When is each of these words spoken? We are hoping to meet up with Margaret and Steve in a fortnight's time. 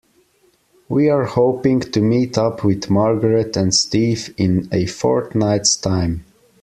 We 0.89 1.09
are 1.09 1.25
hoping 1.25 1.79
to 1.81 2.01
meet 2.01 2.35
up 2.35 2.63
with 2.63 2.89
Margaret 2.89 3.55
and 3.55 3.71
Steve 3.71 4.33
in 4.35 4.67
a 4.71 4.87
fortnight's 4.87 5.75
time. 5.75 6.25